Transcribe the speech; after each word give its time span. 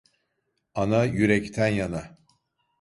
Ana, 0.75 1.03
yürekten 1.03 1.67
yana. 1.67 2.17